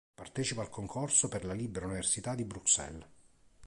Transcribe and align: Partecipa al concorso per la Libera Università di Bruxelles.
Partecipa 0.19 0.61
al 0.63 0.71
concorso 0.71 1.27
per 1.27 1.45
la 1.45 1.53
Libera 1.53 1.85
Università 1.85 2.33
di 2.33 2.43
Bruxelles. 2.43 3.05